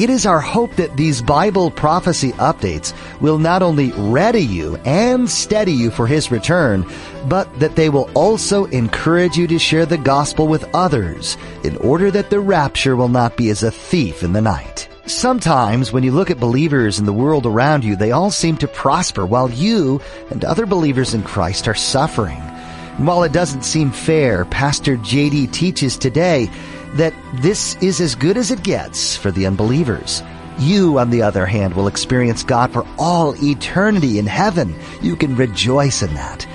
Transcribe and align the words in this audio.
It 0.00 0.08
is 0.08 0.24
our 0.24 0.40
hope 0.40 0.76
that 0.76 0.96
these 0.96 1.20
Bible 1.20 1.70
prophecy 1.70 2.32
updates 2.38 2.94
will 3.20 3.36
not 3.36 3.62
only 3.62 3.92
ready 3.92 4.40
you 4.40 4.76
and 4.86 5.28
steady 5.28 5.72
you 5.72 5.90
for 5.90 6.06
His 6.06 6.30
return, 6.30 6.86
but 7.28 7.60
that 7.60 7.76
they 7.76 7.90
will 7.90 8.10
also 8.14 8.64
encourage 8.64 9.36
you 9.36 9.46
to 9.48 9.58
share 9.58 9.84
the 9.84 9.98
gospel 9.98 10.48
with 10.48 10.74
others 10.74 11.36
in 11.64 11.76
order 11.76 12.10
that 12.12 12.30
the 12.30 12.40
rapture 12.40 12.96
will 12.96 13.10
not 13.10 13.36
be 13.36 13.50
as 13.50 13.62
a 13.62 13.70
thief 13.70 14.22
in 14.22 14.32
the 14.32 14.40
night. 14.40 14.88
Sometimes 15.04 15.92
when 15.92 16.02
you 16.02 16.12
look 16.12 16.30
at 16.30 16.40
believers 16.40 16.98
in 16.98 17.04
the 17.04 17.12
world 17.12 17.44
around 17.44 17.84
you, 17.84 17.94
they 17.94 18.12
all 18.12 18.30
seem 18.30 18.56
to 18.56 18.68
prosper 18.68 19.26
while 19.26 19.50
you 19.50 20.00
and 20.30 20.46
other 20.46 20.64
believers 20.64 21.12
in 21.12 21.22
Christ 21.22 21.68
are 21.68 21.74
suffering. 21.74 22.40
And 22.40 23.06
while 23.06 23.22
it 23.22 23.32
doesn't 23.32 23.66
seem 23.66 23.90
fair, 23.90 24.46
Pastor 24.46 24.96
JD 24.96 25.52
teaches 25.52 25.98
today 25.98 26.48
that 26.94 27.14
this 27.34 27.76
is 27.76 28.00
as 28.00 28.14
good 28.14 28.36
as 28.36 28.50
it 28.50 28.62
gets 28.62 29.16
for 29.16 29.30
the 29.30 29.46
unbelievers. 29.46 30.22
You, 30.58 30.98
on 30.98 31.10
the 31.10 31.22
other 31.22 31.46
hand, 31.46 31.74
will 31.74 31.86
experience 31.86 32.42
God 32.42 32.72
for 32.72 32.86
all 32.98 33.34
eternity 33.42 34.18
in 34.18 34.26
heaven. 34.26 34.74
You 35.00 35.16
can 35.16 35.36
rejoice 35.36 36.02
in 36.02 36.12
that. 36.14 36.46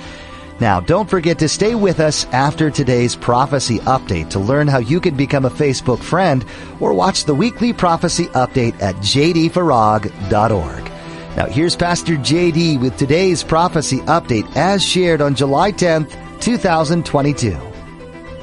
Now, 0.59 0.79
don't 0.79 1.09
forget 1.09 1.39
to 1.39 1.49
stay 1.49 1.75
with 1.75 1.99
us 1.99 2.25
after 2.25 2.69
today's 2.69 3.15
prophecy 3.15 3.79
update 3.79 4.29
to 4.29 4.39
learn 4.39 4.67
how 4.67 4.77
you 4.77 5.01
can 5.01 5.15
become 5.17 5.45
a 5.45 5.49
Facebook 5.49 5.99
friend 5.99 6.45
or 6.79 6.93
watch 6.93 7.25
the 7.25 7.35
weekly 7.35 7.73
prophecy 7.73 8.27
update 8.27 8.81
at 8.81 8.95
jdfarag.org. 8.97 10.91
Now, 11.35 11.47
here's 11.47 11.75
Pastor 11.75 12.13
JD 12.13 12.79
with 12.79 12.95
today's 12.95 13.43
prophecy 13.43 13.97
update 14.01 14.55
as 14.55 14.81
shared 14.81 15.19
on 15.19 15.35
July 15.35 15.73
10th, 15.73 16.39
2022 16.39 17.74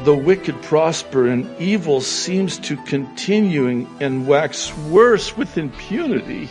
the 0.05 0.15
wicked 0.15 0.61
prosper 0.63 1.29
and 1.29 1.49
evil 1.61 2.01
seems 2.01 2.59
to 2.59 2.77
continue 2.77 3.87
and 4.01 4.27
wax 4.27 4.77
worse 4.89 5.37
with 5.37 5.57
impunity, 5.57 6.49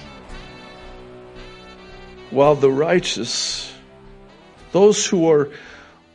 while 2.30 2.56
the 2.56 2.72
righteous, 2.72 3.74
those 4.72 5.06
who 5.06 5.30
are 5.30 5.50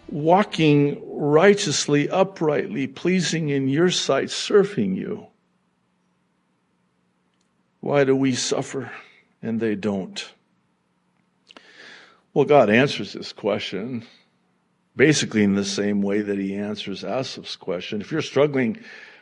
walking 0.09 1.03
righteously, 1.05 2.09
uprightly, 2.09 2.87
pleasing 2.87 3.51
in 3.51 3.69
your 3.69 3.91
sight, 3.91 4.31
serving 4.31 4.95
you, 4.95 5.27
why 7.81 8.05
do 8.05 8.17
we 8.17 8.35
suffer 8.35 8.91
and 9.43 9.61
they 9.61 9.75
don't? 9.75 10.33
Well, 12.33 12.47
God 12.47 12.71
answers 12.71 13.13
this 13.13 13.33
question 13.33 14.07
basically 14.97 15.43
in 15.43 15.55
the 15.55 15.65
same 15.65 16.01
way 16.01 16.23
that 16.23 16.39
he 16.39 16.57
answers 16.57 17.05
Asaph's 17.05 17.57
question. 17.57 18.01
If 18.01 18.11
you're 18.11 18.23
struggling 18.23 18.79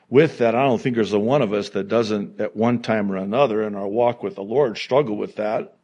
with 0.09 0.39
that, 0.39 0.55
I 0.55 0.63
don't 0.63 0.81
think 0.81 0.95
there's 0.95 1.13
a 1.13 1.19
one 1.19 1.43
of 1.43 1.53
us 1.53 1.71
that 1.71 1.89
doesn't 1.89 2.41
at 2.41 2.57
one 2.57 2.81
time 2.81 3.11
or 3.11 3.17
another 3.17 3.63
in 3.63 3.75
our 3.75 3.89
walk 3.89 4.23
with 4.23 4.37
the 4.37 4.43
Lord 4.43 4.79
struggle 4.79 5.17
with 5.17 5.37
that. 5.37 5.77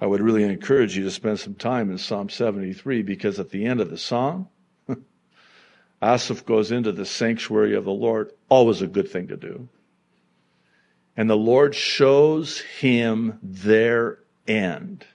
I 0.00 0.06
would 0.06 0.20
really 0.20 0.42
encourage 0.42 0.96
you 0.96 1.04
to 1.04 1.10
spend 1.10 1.40
some 1.40 1.54
time 1.54 1.90
in 1.90 1.98
Psalm 1.98 2.28
73 2.28 3.02
because 3.02 3.38
at 3.38 3.50
the 3.50 3.64
end 3.64 3.80
of 3.80 3.88
the 3.88 3.96
psalm, 3.96 4.48
Asaph 6.02 6.44
goes 6.44 6.70
into 6.70 6.92
the 6.92 7.06
sanctuary 7.06 7.74
of 7.74 7.84
the 7.84 7.92
Lord, 7.92 8.32
always 8.48 8.82
a 8.82 8.86
good 8.86 9.08
thing 9.08 9.28
to 9.28 9.36
do. 9.36 9.68
And 11.16 11.30
the 11.30 11.36
Lord 11.36 11.74
shows 11.74 12.60
him 12.60 13.38
their 13.42 14.18
end. 14.46 15.06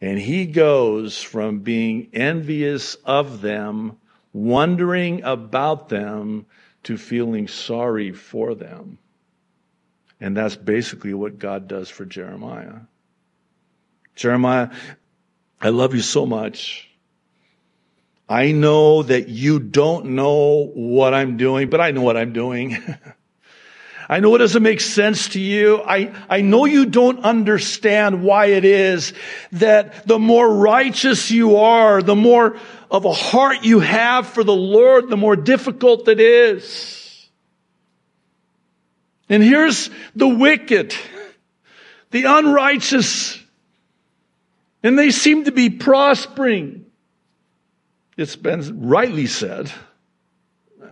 And 0.00 0.18
he 0.18 0.46
goes 0.46 1.22
from 1.22 1.60
being 1.60 2.08
envious 2.12 2.96
of 2.96 3.40
them, 3.40 3.96
wondering 4.32 5.22
about 5.22 5.88
them, 5.88 6.46
to 6.84 6.96
feeling 6.96 7.48
sorry 7.48 8.12
for 8.12 8.54
them. 8.54 8.98
And 10.20 10.36
that's 10.36 10.56
basically 10.56 11.14
what 11.14 11.38
God 11.38 11.66
does 11.66 11.90
for 11.90 12.04
Jeremiah. 12.04 12.80
Jeremiah, 14.14 14.70
I 15.60 15.70
love 15.70 15.94
you 15.94 16.00
so 16.00 16.26
much. 16.26 16.88
I 18.28 18.52
know 18.52 19.02
that 19.02 19.28
you 19.28 19.58
don't 19.58 20.10
know 20.10 20.70
what 20.74 21.14
I'm 21.14 21.36
doing, 21.36 21.70
but 21.70 21.80
I 21.80 21.90
know 21.90 22.02
what 22.02 22.16
I'm 22.16 22.32
doing. 22.32 22.76
I 24.08 24.20
know 24.20 24.34
it 24.36 24.38
doesn't 24.38 24.62
make 24.62 24.80
sense 24.80 25.30
to 25.30 25.40
you. 25.40 25.82
I, 25.82 26.14
I 26.30 26.40
know 26.40 26.64
you 26.64 26.86
don't 26.86 27.24
understand 27.24 28.22
why 28.22 28.46
it 28.46 28.64
is 28.64 29.12
that 29.52 30.06
the 30.06 30.18
more 30.18 30.48
righteous 30.48 31.30
you 31.32 31.56
are, 31.56 32.00
the 32.02 32.14
more 32.14 32.56
of 32.88 33.04
a 33.04 33.12
heart 33.12 33.64
you 33.64 33.80
have 33.80 34.28
for 34.28 34.44
the 34.44 34.54
Lord, 34.54 35.08
the 35.08 35.16
more 35.16 35.34
difficult 35.34 36.06
it 36.06 36.20
is. 36.20 37.28
And 39.28 39.42
here's 39.42 39.90
the 40.14 40.28
wicked, 40.28 40.94
the 42.12 42.24
unrighteous, 42.24 43.42
and 44.84 44.96
they 44.96 45.10
seem 45.10 45.44
to 45.44 45.52
be 45.52 45.68
prospering. 45.68 46.86
It's 48.16 48.36
been 48.36 48.86
rightly 48.86 49.26
said. 49.26 49.72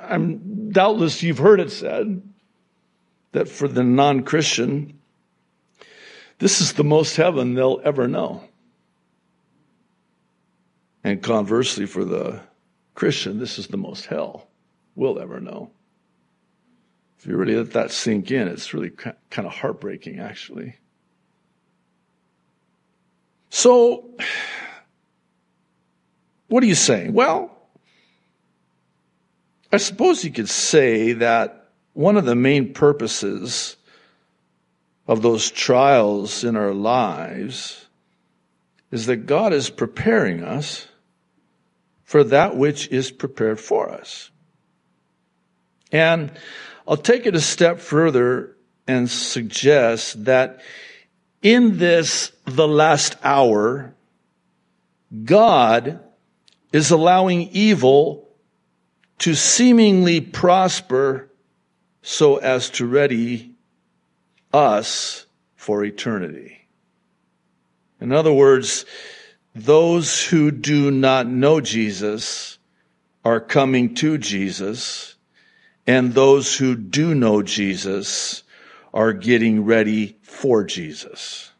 I'm 0.00 0.72
doubtless 0.72 1.22
you've 1.22 1.38
heard 1.38 1.60
it 1.60 1.70
said 1.70 2.33
that 3.34 3.48
for 3.48 3.66
the 3.66 3.82
non 3.82 4.22
Christian, 4.22 5.00
this 6.38 6.60
is 6.60 6.74
the 6.74 6.84
most 6.84 7.16
heaven 7.16 7.54
they'll 7.54 7.80
ever 7.84 8.06
know. 8.06 8.44
And 11.02 11.20
conversely, 11.20 11.84
for 11.84 12.04
the 12.04 12.40
Christian, 12.94 13.38
this 13.40 13.58
is 13.58 13.66
the 13.66 13.76
most 13.76 14.06
hell 14.06 14.46
we'll 14.94 15.18
ever 15.18 15.40
know. 15.40 15.72
If 17.18 17.26
you 17.26 17.36
really 17.36 17.56
let 17.56 17.72
that 17.72 17.90
sink 17.90 18.30
in, 18.30 18.46
it's 18.46 18.72
really 18.72 18.90
kind 18.90 19.16
of 19.36 19.52
heartbreaking, 19.52 20.20
actually. 20.20 20.76
So, 23.50 24.10
what 26.46 26.62
are 26.62 26.66
you 26.66 26.76
saying? 26.76 27.14
Well, 27.14 27.50
I 29.72 29.78
suppose 29.78 30.24
you 30.24 30.30
could 30.30 30.48
say 30.48 31.14
that 31.14 31.63
one 31.94 32.16
of 32.16 32.24
the 32.24 32.34
main 32.34 32.74
purposes 32.74 33.76
of 35.06 35.22
those 35.22 35.50
trials 35.50 36.44
in 36.44 36.56
our 36.56 36.74
lives 36.74 37.86
is 38.90 39.06
that 39.06 39.26
God 39.26 39.52
is 39.52 39.70
preparing 39.70 40.42
us 40.42 40.88
for 42.02 42.24
that 42.24 42.56
which 42.56 42.88
is 42.88 43.10
prepared 43.10 43.58
for 43.58 43.90
us. 43.90 44.30
And 45.90 46.32
I'll 46.86 46.96
take 46.96 47.26
it 47.26 47.34
a 47.34 47.40
step 47.40 47.80
further 47.80 48.56
and 48.86 49.08
suggest 49.10 50.24
that 50.24 50.60
in 51.42 51.78
this, 51.78 52.32
the 52.44 52.68
last 52.68 53.16
hour, 53.22 53.94
God 55.24 56.00
is 56.72 56.90
allowing 56.90 57.50
evil 57.52 58.28
to 59.18 59.34
seemingly 59.34 60.20
prosper 60.20 61.30
so 62.06 62.36
as 62.36 62.68
to 62.68 62.86
ready 62.86 63.54
us 64.52 65.24
for 65.56 65.82
eternity. 65.82 66.68
In 67.98 68.12
other 68.12 68.32
words, 68.32 68.84
those 69.54 70.22
who 70.22 70.50
do 70.50 70.90
not 70.90 71.26
know 71.26 71.62
Jesus 71.62 72.58
are 73.24 73.40
coming 73.40 73.94
to 73.94 74.18
Jesus, 74.18 75.16
and 75.86 76.12
those 76.12 76.54
who 76.54 76.76
do 76.76 77.14
know 77.14 77.40
Jesus 77.42 78.42
are 78.92 79.14
getting 79.14 79.64
ready 79.64 80.18
for 80.20 80.62
Jesus. 80.62 81.52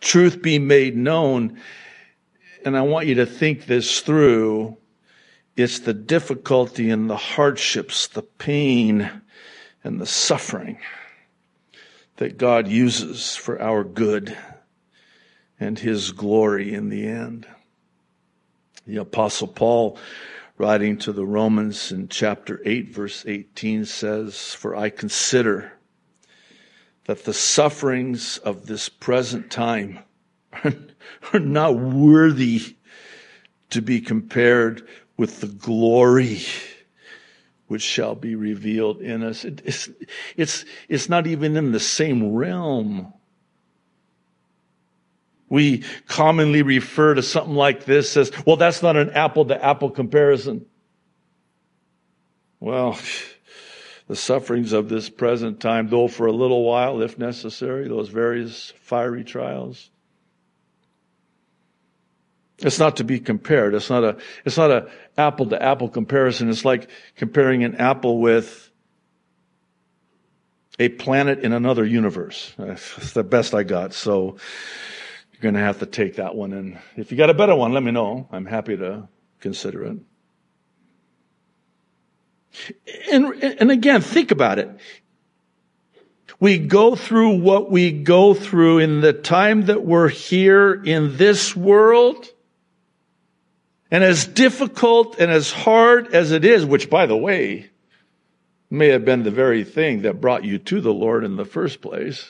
Truth 0.00 0.42
be 0.42 0.60
made 0.60 0.96
known, 0.96 1.60
and 2.64 2.76
I 2.76 2.82
want 2.82 3.08
you 3.08 3.16
to 3.16 3.26
think 3.26 3.66
this 3.66 4.00
through 4.00 4.76
it's 5.56 5.78
the 5.78 5.94
difficulty 5.94 6.90
and 6.90 7.08
the 7.08 7.16
hardships, 7.16 8.06
the 8.06 8.22
pain 8.22 9.10
and 9.82 10.00
the 10.00 10.06
suffering 10.06 10.78
that 12.16 12.38
God 12.38 12.68
uses 12.68 13.36
for 13.36 13.60
our 13.60 13.82
good 13.82 14.36
and 15.58 15.78
his 15.78 16.12
glory 16.12 16.74
in 16.74 16.90
the 16.90 17.06
end. 17.06 17.46
The 18.86 18.96
apostle 18.98 19.48
Paul 19.48 19.98
writing 20.58 20.98
to 20.98 21.12
the 21.12 21.24
Romans 21.24 21.90
in 21.90 22.08
chapter 22.08 22.60
8 22.64 22.94
verse 22.94 23.24
18 23.26 23.86
says, 23.86 24.54
For 24.54 24.76
I 24.76 24.90
consider 24.90 25.72
that 27.06 27.24
the 27.24 27.34
sufferings 27.34 28.38
of 28.38 28.66
this 28.66 28.88
present 28.88 29.50
time 29.50 30.00
are 31.32 31.40
not 31.40 31.76
worthy 31.76 32.76
to 33.70 33.82
be 33.82 34.00
compared 34.00 34.86
with 35.16 35.40
the 35.40 35.46
glory 35.46 36.40
which 37.68 37.82
shall 37.82 38.14
be 38.14 38.34
revealed 38.34 39.00
in 39.00 39.22
us. 39.22 39.44
It, 39.44 39.62
it's, 39.64 39.88
it's, 40.36 40.64
it's 40.88 41.08
not 41.08 41.26
even 41.26 41.56
in 41.56 41.72
the 41.72 41.80
same 41.80 42.32
realm. 42.34 43.12
We 45.48 45.84
commonly 46.06 46.62
refer 46.62 47.14
to 47.14 47.22
something 47.22 47.54
like 47.54 47.84
this 47.84 48.16
as, 48.16 48.30
well, 48.44 48.56
that's 48.56 48.82
not 48.82 48.96
an 48.96 49.10
apple 49.10 49.44
to 49.46 49.64
apple 49.64 49.90
comparison. 49.90 50.66
Well, 52.60 52.98
the 54.08 54.16
sufferings 54.16 54.72
of 54.72 54.88
this 54.88 55.08
present 55.08 55.60
time, 55.60 55.88
though 55.88 56.08
for 56.08 56.26
a 56.26 56.32
little 56.32 56.64
while, 56.64 57.02
if 57.02 57.18
necessary, 57.18 57.88
those 57.88 58.08
various 58.08 58.72
fiery 58.80 59.24
trials. 59.24 59.90
It's 62.58 62.78
not 62.78 62.96
to 62.96 63.04
be 63.04 63.20
compared. 63.20 63.74
It's 63.74 63.90
not 63.90 64.02
a, 64.02 64.16
it's 64.44 64.56
not 64.56 64.70
a 64.70 64.88
apple 65.18 65.46
to 65.46 65.62
apple 65.62 65.88
comparison. 65.88 66.48
It's 66.48 66.64
like 66.64 66.88
comparing 67.14 67.64
an 67.64 67.76
apple 67.76 68.18
with 68.18 68.70
a 70.78 70.88
planet 70.88 71.40
in 71.40 71.52
another 71.52 71.84
universe. 71.84 72.52
That's 72.56 73.12
the 73.12 73.24
best 73.24 73.54
I 73.54 73.62
got. 73.62 73.92
So 73.92 74.36
you're 75.32 75.40
going 75.42 75.54
to 75.54 75.60
have 75.60 75.80
to 75.80 75.86
take 75.86 76.16
that 76.16 76.34
one. 76.34 76.52
And 76.52 76.78
if 76.96 77.10
you 77.10 77.18
got 77.18 77.30
a 77.30 77.34
better 77.34 77.54
one, 77.54 77.72
let 77.72 77.82
me 77.82 77.92
know. 77.92 78.28
I'm 78.32 78.46
happy 78.46 78.76
to 78.76 79.08
consider 79.40 79.84
it. 79.84 79.98
And, 83.12 83.42
and 83.42 83.70
again, 83.70 84.00
think 84.00 84.30
about 84.30 84.58
it. 84.58 84.70
We 86.40 86.58
go 86.58 86.94
through 86.94 87.40
what 87.40 87.70
we 87.70 87.92
go 87.92 88.34
through 88.34 88.78
in 88.78 89.00
the 89.00 89.12
time 89.12 89.66
that 89.66 89.84
we're 89.84 90.08
here 90.08 90.72
in 90.72 91.16
this 91.16 91.54
world. 91.54 92.28
And 93.90 94.02
as 94.02 94.26
difficult 94.26 95.16
and 95.18 95.30
as 95.30 95.52
hard 95.52 96.12
as 96.12 96.32
it 96.32 96.44
is, 96.44 96.64
which 96.64 96.90
by 96.90 97.06
the 97.06 97.16
way, 97.16 97.70
may 98.68 98.88
have 98.88 99.04
been 99.04 99.22
the 99.22 99.30
very 99.30 99.62
thing 99.62 100.02
that 100.02 100.20
brought 100.20 100.44
you 100.44 100.58
to 100.58 100.80
the 100.80 100.92
Lord 100.92 101.24
in 101.24 101.36
the 101.36 101.44
first 101.44 101.80
place. 101.80 102.26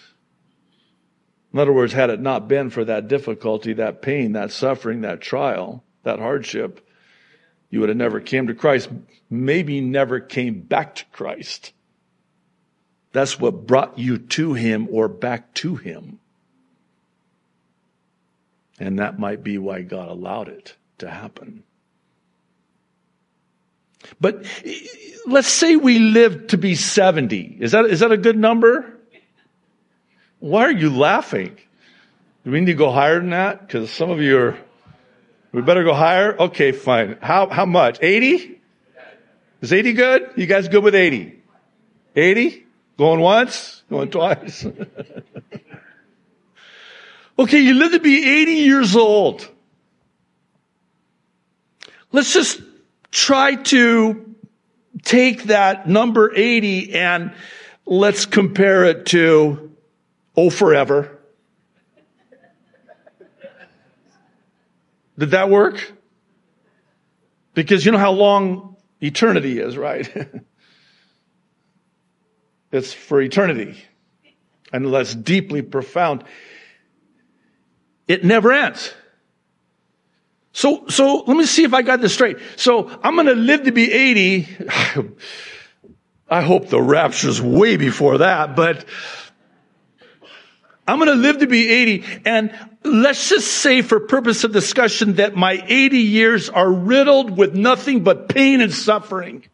In 1.52 1.58
other 1.58 1.72
words, 1.72 1.94
had 1.94 2.10
it 2.10 2.20
not 2.20 2.48
been 2.48 2.68
for 2.68 2.84
that 2.84 3.08
difficulty, 3.08 3.72
that 3.74 4.02
pain, 4.02 4.32
that 4.32 4.52
suffering, 4.52 5.00
that 5.00 5.22
trial, 5.22 5.82
that 6.02 6.18
hardship, 6.18 6.86
you 7.70 7.80
would 7.80 7.88
have 7.88 7.96
never 7.96 8.20
came 8.20 8.48
to 8.48 8.54
Christ, 8.54 8.90
maybe 9.30 9.80
never 9.80 10.20
came 10.20 10.60
back 10.60 10.96
to 10.96 11.04
Christ. 11.06 11.72
That's 13.12 13.40
what 13.40 13.66
brought 13.66 13.98
you 13.98 14.18
to 14.18 14.52
Him 14.52 14.88
or 14.90 15.08
back 15.08 15.54
to 15.54 15.76
Him. 15.76 16.18
And 18.78 18.98
that 18.98 19.18
might 19.18 19.42
be 19.42 19.56
why 19.56 19.80
God 19.80 20.10
allowed 20.10 20.48
it 20.48 20.76
to 20.98 21.10
happen. 21.10 21.64
But 24.20 24.44
let's 25.26 25.48
say 25.48 25.76
we 25.76 25.98
live 25.98 26.48
to 26.48 26.58
be 26.58 26.74
70. 26.74 27.58
Is 27.60 27.72
that, 27.72 27.86
is 27.86 28.00
that 28.00 28.12
a 28.12 28.16
good 28.16 28.38
number? 28.38 28.92
Why 30.38 30.62
are 30.62 30.72
you 30.72 30.90
laughing? 30.90 31.56
Do 32.44 32.50
we 32.50 32.60
need 32.60 32.66
to 32.66 32.74
go 32.74 32.92
higher 32.92 33.18
than 33.18 33.30
that? 33.30 33.66
Because 33.66 33.90
some 33.90 34.10
of 34.10 34.20
you 34.20 34.38
are, 34.38 34.58
we 35.52 35.62
better 35.62 35.82
go 35.82 35.94
higher? 35.94 36.38
Okay, 36.38 36.72
fine. 36.72 37.18
How, 37.20 37.48
how 37.48 37.66
much? 37.66 37.98
80? 38.00 38.60
Is 39.62 39.72
80 39.72 39.92
good? 39.94 40.30
You 40.36 40.46
guys 40.46 40.68
good 40.68 40.84
with 40.84 40.94
80? 40.94 41.40
80? 42.14 42.66
Going 42.98 43.20
once? 43.20 43.82
Going 43.90 44.10
twice? 44.10 44.66
okay, 47.38 47.60
you 47.60 47.74
live 47.74 47.92
to 47.92 48.00
be 48.00 48.42
80 48.42 48.52
years 48.52 48.96
old. 48.96 49.48
Let's 52.12 52.32
just 52.32 52.60
try 53.10 53.56
to 53.56 54.34
take 55.02 55.44
that 55.44 55.88
number 55.88 56.32
80 56.34 56.94
and 56.94 57.34
let's 57.84 58.26
compare 58.26 58.84
it 58.84 59.06
to, 59.06 59.76
oh, 60.36 60.50
forever. 60.50 61.18
Did 65.18 65.30
that 65.30 65.48
work? 65.48 65.92
Because 67.54 67.86
you 67.86 67.92
know 67.92 67.98
how 67.98 68.12
long 68.12 68.76
eternity 69.00 69.58
is, 69.58 69.78
right? 69.78 70.08
it's 72.72 72.92
for 72.92 73.20
eternity. 73.20 73.82
And 74.72 74.92
that's 74.92 75.14
deeply 75.14 75.62
profound. 75.62 76.24
It 78.06 78.24
never 78.24 78.52
ends. 78.52 78.92
So, 80.56 80.86
so 80.88 81.22
let 81.26 81.36
me 81.36 81.44
see 81.44 81.64
if 81.64 81.74
I 81.74 81.82
got 81.82 82.00
this 82.00 82.14
straight. 82.14 82.38
So 82.56 82.88
I'm 83.02 83.14
going 83.14 83.26
to 83.26 83.34
live 83.34 83.64
to 83.64 83.72
be 83.72 83.92
80. 83.92 84.48
I 86.30 86.40
hope 86.40 86.70
the 86.70 86.80
rapture's 86.80 87.42
way 87.42 87.76
before 87.76 88.16
that, 88.18 88.56
but 88.56 88.86
I'm 90.88 90.98
going 90.98 91.10
to 91.10 91.14
live 91.14 91.40
to 91.40 91.46
be 91.46 91.68
80. 91.68 92.04
And 92.24 92.58
let's 92.84 93.28
just 93.28 93.48
say 93.48 93.82
for 93.82 94.00
purpose 94.00 94.44
of 94.44 94.52
discussion 94.52 95.16
that 95.16 95.36
my 95.36 95.62
80 95.68 95.98
years 95.98 96.48
are 96.48 96.72
riddled 96.72 97.36
with 97.36 97.54
nothing 97.54 98.02
but 98.02 98.30
pain 98.30 98.62
and 98.62 98.72
suffering. 98.72 99.44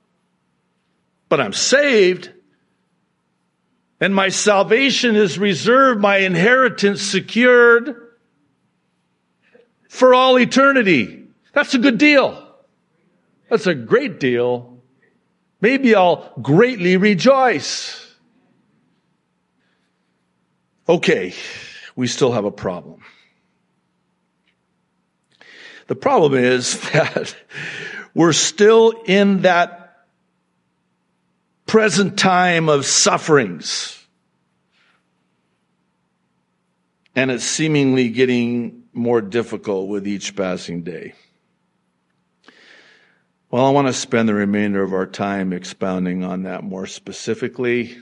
But 1.28 1.40
I'm 1.40 1.52
saved 1.52 2.30
and 4.00 4.14
my 4.14 4.28
salvation 4.28 5.16
is 5.16 5.36
reserved, 5.36 6.00
my 6.00 6.18
inheritance 6.18 7.02
secured 7.02 8.01
for 9.92 10.14
all 10.14 10.38
eternity. 10.38 11.26
That's 11.52 11.74
a 11.74 11.78
good 11.78 11.98
deal. 11.98 12.48
That's 13.50 13.66
a 13.66 13.74
great 13.74 14.18
deal. 14.18 14.78
Maybe 15.60 15.94
I'll 15.94 16.32
greatly 16.40 16.96
rejoice. 16.96 18.16
Okay, 20.88 21.34
we 21.94 22.06
still 22.06 22.32
have 22.32 22.46
a 22.46 22.50
problem. 22.50 23.02
The 25.88 25.94
problem 25.94 26.42
is 26.42 26.80
that 26.92 27.36
we're 28.14 28.32
still 28.32 28.94
in 29.04 29.42
that 29.42 30.06
present 31.66 32.18
time 32.18 32.70
of 32.70 32.86
sufferings. 32.86 34.02
And 37.14 37.30
it's 37.30 37.44
seemingly 37.44 38.08
getting 38.08 38.81
more 38.92 39.20
difficult 39.20 39.88
with 39.88 40.06
each 40.06 40.36
passing 40.36 40.82
day. 40.82 41.14
Well, 43.50 43.66
I 43.66 43.70
want 43.70 43.88
to 43.88 43.92
spend 43.92 44.28
the 44.28 44.34
remainder 44.34 44.82
of 44.82 44.94
our 44.94 45.06
time 45.06 45.52
expounding 45.52 46.24
on 46.24 46.44
that 46.44 46.64
more 46.64 46.86
specifically. 46.86 47.98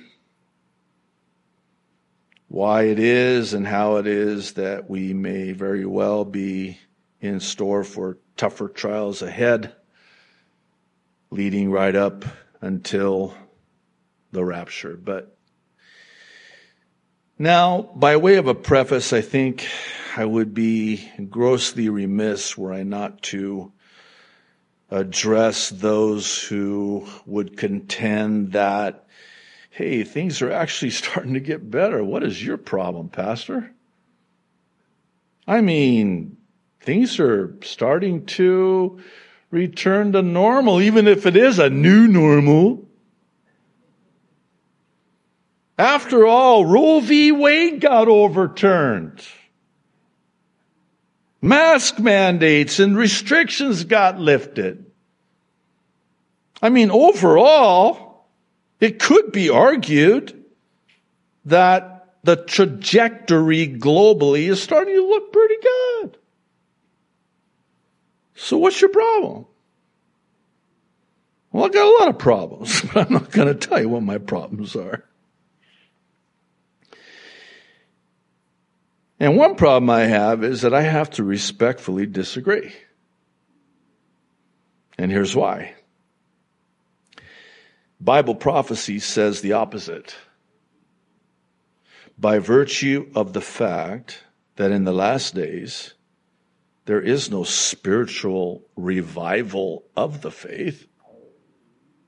Why 2.47 2.83
it 2.83 2.99
is 2.99 3.53
and 3.53 3.67
how 3.67 3.97
it 3.97 4.07
is 4.07 4.53
that 4.53 4.89
we 4.89 5.13
may 5.13 5.53
very 5.53 5.85
well 5.85 6.25
be 6.25 6.79
in 7.21 7.41
store 7.41 7.85
for 7.85 8.19
tougher 8.37 8.69
trials 8.69 9.23
ahead, 9.23 9.75
leading 11.31 11.71
right 11.71 11.95
up 11.95 12.25
until 12.61 13.35
the 14.33 14.45
rapture. 14.45 14.97
But 14.97 15.37
now, 17.39 17.91
by 17.95 18.17
way 18.17 18.37
of 18.37 18.47
a 18.47 18.55
preface, 18.55 19.13
I 19.13 19.21
think 19.21 19.67
I 20.17 20.25
would 20.25 20.55
be 20.55 21.09
grossly 21.29 21.89
remiss 21.89 22.59
were 22.59 22.73
I 22.73 22.83
not 22.83 23.23
to 23.23 23.73
address 24.91 25.71
those 25.71 26.43
who 26.43 27.07
would 27.27 27.57
contend 27.57 28.53
that, 28.53 29.07
hey, 29.71 30.03
things 30.03 30.43
are 30.43 30.51
actually 30.51 30.91
starting 31.03 31.35
to 31.35 31.41
get 31.41 31.71
better. 31.71 32.03
What 32.03 32.25
is 32.25 32.45
your 32.45 32.57
problem, 32.57 33.09
Pastor? 33.09 33.73
I 35.47 35.61
mean, 35.61 36.37
things 36.81 37.21
are 37.21 37.57
starting 37.63 38.27
to 38.27 39.01
return 39.51 40.13
to 40.13 40.23
normal, 40.23 40.81
even 40.81 41.07
if 41.07 41.27
it 41.27 41.37
is 41.37 41.59
a 41.59 41.71
new 41.71 42.09
normal. 42.09 42.87
After 45.79 46.27
all, 46.27 46.67
Roe 46.67 47.01
v. 47.01 47.33
Wade 47.33 47.81
got 47.81 48.07
overturned. 48.07 49.23
Mask 51.43 51.99
mandates 51.99 52.79
and 52.81 52.97
restrictions 52.97 53.85
got 53.85 54.19
lifted. 54.19 54.85
I 56.63 56.69
mean, 56.69 56.91
overall, 56.91 58.27
it 58.79 58.99
could 58.99 59.33
be 59.33 59.49
argued 59.49 60.45
that 61.47 62.15
the 62.23 62.37
trajectory 62.37 63.67
globally 63.67 64.51
is 64.51 64.63
starting 64.63 64.95
to 64.95 65.07
look 65.07 65.33
pretty 65.33 65.57
good. 65.63 66.19
So 68.35 68.59
what's 68.59 68.81
your 68.81 68.91
problem? 68.91 69.47
Well, 71.53 71.65
I 71.65 71.69
got 71.69 71.87
a 71.87 71.99
lot 72.01 72.09
of 72.09 72.19
problems, 72.19 72.83
but 72.95 73.07
I'm 73.07 73.13
not 73.15 73.31
going 73.31 73.49
to 73.49 73.55
tell 73.55 73.81
you 73.81 73.89
what 73.89 74.03
my 74.03 74.19
problems 74.19 74.77
are. 74.77 75.05
And 79.21 79.37
one 79.37 79.55
problem 79.55 79.91
I 79.91 80.05
have 80.05 80.43
is 80.43 80.63
that 80.63 80.73
I 80.73 80.81
have 80.81 81.11
to 81.11 81.25
respectfully 81.25 82.07
disagree. 82.07 82.73
And 84.97 85.13
here's 85.13 85.37
why. 85.37 85.75
Bible 88.01 88.35
prophecy 88.35 88.99
says 88.99 89.43
the 89.43 89.53
opposite. 89.53 90.17
By 92.19 92.39
virtue 92.39 93.11
of 93.15 93.35
the 93.35 93.43
fact 93.43 94.25
that 94.57 94.73
in 94.73 94.85
the 94.85 94.93
last 94.93 95.35
days, 95.35 95.93
there 96.87 97.01
is 97.01 97.31
no 97.31 97.45
spiritual 97.45 98.67
revival 98.75 99.85
of 99.95 100.23
the 100.23 100.31
faith. 100.31 100.87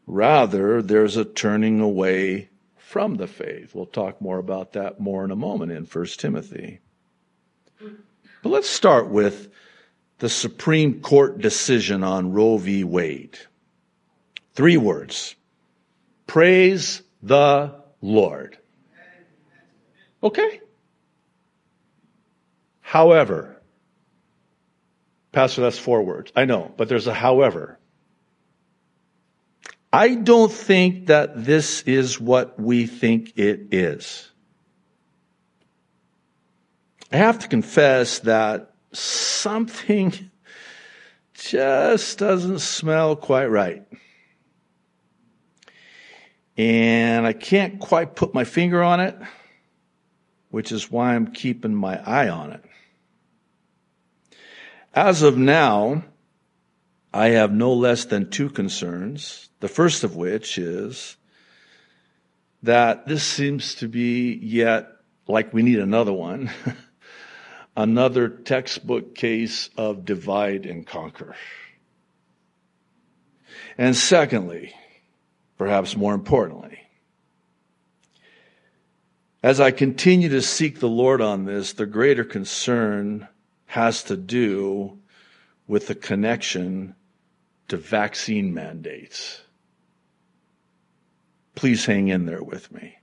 Rather, 0.06 0.80
there's 0.80 1.18
a 1.18 1.26
turning 1.26 1.80
away 1.80 2.48
from 2.76 3.16
the 3.16 3.26
faith. 3.26 3.74
We'll 3.74 3.86
talk 3.86 4.22
more 4.22 4.38
about 4.38 4.72
that 4.72 4.98
more 4.98 5.24
in 5.24 5.30
a 5.30 5.36
moment 5.36 5.72
in 5.72 5.84
1 5.84 6.06
Timothy. 6.16 6.80
But 8.42 8.48
let's 8.48 8.68
start 8.68 9.08
with 9.08 9.48
the 10.18 10.28
Supreme 10.28 11.00
Court 11.00 11.38
decision 11.38 12.02
on 12.04 12.32
Roe 12.32 12.56
v. 12.56 12.84
Wade. 12.84 13.38
Three 14.54 14.76
words. 14.76 15.34
Praise 16.26 17.02
the 17.22 17.74
Lord. 18.00 18.58
Okay. 20.22 20.60
However, 22.80 23.60
Pastor, 25.32 25.62
that's 25.62 25.78
four 25.78 26.02
words. 26.02 26.30
I 26.36 26.44
know, 26.44 26.72
but 26.76 26.88
there's 26.88 27.06
a 27.06 27.14
however. 27.14 27.78
I 29.92 30.14
don't 30.14 30.52
think 30.52 31.06
that 31.06 31.44
this 31.44 31.82
is 31.82 32.20
what 32.20 32.60
we 32.60 32.86
think 32.86 33.38
it 33.38 33.68
is. 33.72 34.31
I 37.12 37.16
have 37.16 37.40
to 37.40 37.48
confess 37.48 38.20
that 38.20 38.72
something 38.92 40.30
just 41.34 42.18
doesn't 42.18 42.60
smell 42.60 43.16
quite 43.16 43.48
right. 43.48 43.86
And 46.56 47.26
I 47.26 47.34
can't 47.34 47.78
quite 47.80 48.16
put 48.16 48.32
my 48.32 48.44
finger 48.44 48.82
on 48.82 49.00
it, 49.00 49.14
which 50.48 50.72
is 50.72 50.90
why 50.90 51.14
I'm 51.14 51.32
keeping 51.32 51.74
my 51.74 52.02
eye 52.02 52.30
on 52.30 52.52
it. 52.52 52.64
As 54.94 55.20
of 55.20 55.36
now, 55.36 56.04
I 57.12 57.28
have 57.28 57.52
no 57.52 57.74
less 57.74 58.06
than 58.06 58.30
two 58.30 58.48
concerns. 58.48 59.50
The 59.60 59.68
first 59.68 60.02
of 60.02 60.16
which 60.16 60.56
is 60.56 61.18
that 62.62 63.06
this 63.06 63.22
seems 63.22 63.74
to 63.76 63.88
be 63.88 64.32
yet 64.32 64.88
like 65.28 65.52
we 65.52 65.62
need 65.62 65.78
another 65.78 66.12
one. 66.12 66.50
another 67.76 68.28
textbook 68.28 69.14
case 69.14 69.70
of 69.76 70.04
divide 70.04 70.66
and 70.66 70.86
conquer. 70.86 71.34
And 73.78 73.96
secondly, 73.96 74.74
perhaps 75.56 75.96
more 75.96 76.14
importantly, 76.14 76.78
as 79.42 79.60
I 79.60 79.70
continue 79.72 80.28
to 80.28 80.42
seek 80.42 80.78
the 80.78 80.88
Lord 80.88 81.20
on 81.20 81.46
this, 81.46 81.72
the 81.72 81.86
greater 81.86 82.24
concern 82.24 83.26
has 83.66 84.04
to 84.04 84.16
do 84.16 84.98
with 85.66 85.88
the 85.88 85.94
connection 85.94 86.94
to 87.68 87.76
vaccine 87.76 88.54
mandates. 88.54 89.40
Please 91.54 91.86
hang 91.86 92.08
in 92.08 92.26
there 92.26 92.42
with 92.42 92.70
me. 92.70 92.98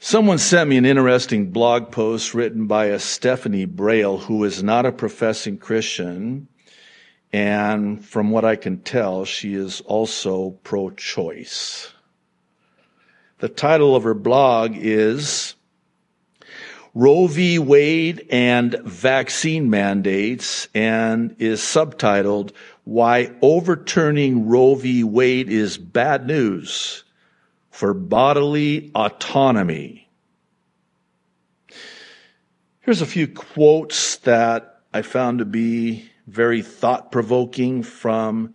Someone 0.00 0.38
sent 0.38 0.70
me 0.70 0.76
an 0.76 0.84
interesting 0.84 1.50
blog 1.50 1.90
post 1.90 2.32
written 2.32 2.68
by 2.68 2.86
a 2.86 3.00
Stephanie 3.00 3.64
Braille, 3.64 4.16
who 4.18 4.44
is 4.44 4.62
not 4.62 4.86
a 4.86 4.92
professing 4.92 5.58
Christian. 5.58 6.46
And 7.32 8.04
from 8.04 8.30
what 8.30 8.44
I 8.44 8.54
can 8.54 8.78
tell, 8.78 9.24
she 9.24 9.54
is 9.54 9.80
also 9.80 10.50
pro 10.62 10.90
choice. 10.90 11.92
The 13.40 13.48
title 13.48 13.96
of 13.96 14.04
her 14.04 14.14
blog 14.14 14.76
is 14.76 15.56
Roe 16.94 17.26
v. 17.26 17.58
Wade 17.58 18.24
and 18.30 18.76
Vaccine 18.84 19.68
Mandates 19.68 20.68
and 20.76 21.34
is 21.40 21.60
subtitled 21.60 22.52
Why 22.84 23.32
Overturning 23.42 24.46
Roe 24.46 24.76
v. 24.76 25.02
Wade 25.02 25.48
is 25.48 25.76
Bad 25.76 26.28
News 26.28 27.02
for 27.78 27.94
bodily 27.94 28.90
autonomy. 28.92 30.08
Here's 32.80 33.02
a 33.02 33.06
few 33.06 33.28
quotes 33.28 34.16
that 34.16 34.80
I 34.92 35.02
found 35.02 35.38
to 35.38 35.44
be 35.44 36.10
very 36.26 36.62
thought 36.62 37.12
provoking 37.12 37.84
from 37.84 38.54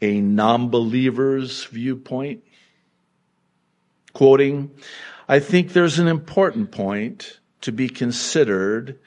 a 0.00 0.22
non 0.22 0.70
believer's 0.70 1.64
viewpoint. 1.64 2.42
Quoting, 4.14 4.70
I 5.28 5.40
think 5.40 5.74
there's 5.74 5.98
an 5.98 6.08
important 6.08 6.70
point 6.70 7.40
to 7.60 7.70
be 7.70 7.90
considered 7.90 8.98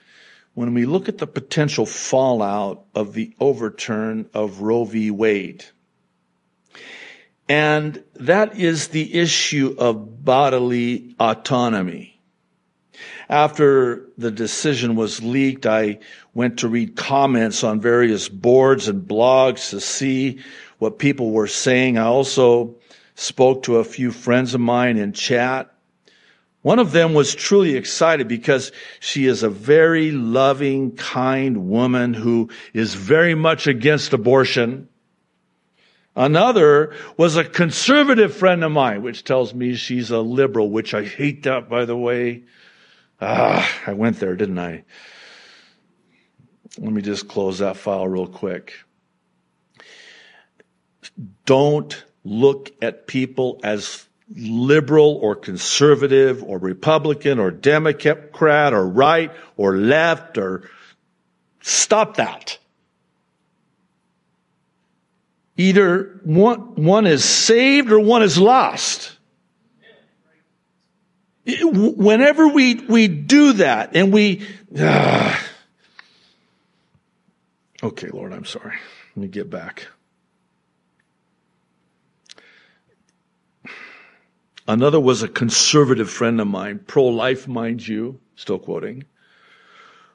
when 0.53 0.75
we 0.75 0.86
look 0.86 1.10
at 1.10 1.17
the 1.17 1.25
potential 1.25 1.88
fallout 1.88 2.86
of 2.93 3.13
the 3.13 3.33
overturn 3.39 4.29
of 4.36 4.62
Roe 4.62 4.86
v. 4.86 5.10
Wade. 5.10 5.65
And 7.51 8.01
that 8.13 8.58
is 8.58 8.88
the 8.88 9.13
issue 9.13 9.75
of 9.77 10.24
bodily 10.24 11.13
autonomy. 11.20 12.17
After 13.27 14.08
the 14.17 14.31
decision 14.31 14.96
was 14.96 15.22
leaked, 15.22 15.65
I 15.65 16.00
went 16.34 16.60
to 16.60 16.70
read 16.70 16.96
comments 16.96 17.65
on 17.65 17.81
various 17.81 18.29
boards 18.29 18.88
and 18.88 19.05
blogs 19.05 19.72
to 19.72 19.81
see 19.81 20.39
what 20.77 20.98
people 20.98 21.31
were 21.31 21.46
saying. 21.46 21.98
I 21.98 22.05
also 22.05 22.77
spoke 23.15 23.63
to 23.63 23.79
a 23.79 23.84
few 23.84 24.12
friends 24.12 24.53
of 24.53 24.62
mine 24.62 24.96
in 24.96 25.12
chat. 25.12 25.74
One 26.62 26.79
of 26.79 26.93
them 26.93 27.13
was 27.13 27.36
truly 27.36 27.75
excited 27.75 28.29
because 28.29 28.72
she 29.01 29.25
is 29.25 29.43
a 29.43 29.50
very 29.50 30.12
loving, 30.12 30.96
kind 30.96 31.67
woman 31.67 32.13
who 32.13 32.50
is 32.74 32.93
very 32.93 33.36
much 33.36 33.67
against 33.67 34.13
abortion. 34.13 34.88
Another 36.15 36.94
was 37.15 37.38
a 37.38 37.44
conservative 37.44 38.36
friend 38.36 38.63
of 38.63 38.72
mine, 38.72 39.01
which 39.01 39.24
tells 39.24 39.53
me 39.53 39.75
she's 39.75 40.12
a 40.12 40.20
liberal, 40.20 40.70
which 40.70 40.94
I 40.94 41.06
hate 41.06 41.44
that, 41.44 41.70
by 41.70 41.86
the 41.86 41.96
way. 41.96 42.44
Ah, 43.22 43.70
I 43.88 43.94
went 43.94 44.20
there, 44.20 44.36
didn't 44.36 44.60
I? 44.60 44.84
Let 46.77 46.91
me 46.91 47.01
just 47.01 47.27
close 47.27 47.60
that 47.60 47.77
file 47.77 48.08
real 48.08 48.27
quick. 48.27 48.74
Don't 51.46 52.03
look 52.24 52.72
at 52.82 53.08
people 53.08 53.60
as 53.63 54.06
liberal 54.36 55.20
or 55.22 55.36
conservative 55.36 56.44
or 56.44 56.58
Republican 56.58 57.39
or 57.39 57.51
Democrat 57.51 58.74
or 58.74 58.88
right 58.88 59.32
or 59.58 59.77
left 59.77 60.38
or 60.38 60.70
stop 61.62 62.18
that. 62.18 62.58
Either 65.58 66.20
one, 66.24 66.75
one 66.75 67.05
is 67.05 67.24
saved 67.24 67.91
or 67.91 68.00
one 68.00 68.24
is 68.24 68.38
lost. 68.38 69.15
Whenever 71.46 72.48
we, 72.48 72.75
we 72.75 73.08
do 73.08 73.53
that 73.53 73.96
and 73.96 74.13
we, 74.13 74.48
uh, 74.79 75.38
okay, 77.84 78.08
Lord, 78.08 78.34
I'm 78.34 78.46
sorry. 78.46 78.77
Let 79.15 79.22
me 79.22 79.27
get 79.27 79.50
back. 79.50 79.88
Another 84.67 85.00
was 85.00 85.24
a 85.24 85.27
conservative 85.27 86.10
friend 86.10 86.39
of 86.39 86.48
mine, 86.48 86.79
pro-life, 86.86 87.48
mind 87.48 87.86
you, 87.86 88.20
still 88.36 88.60
quoting 88.60 89.05